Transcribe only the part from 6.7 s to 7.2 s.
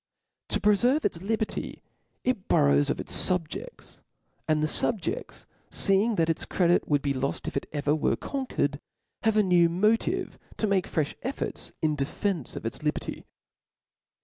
would be